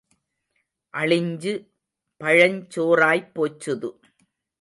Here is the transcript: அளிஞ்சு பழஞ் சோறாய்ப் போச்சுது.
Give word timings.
அளிஞ்சு 0.93 1.53
பழஞ் 2.21 2.57
சோறாய்ப் 2.75 3.29
போச்சுது. 3.35 3.91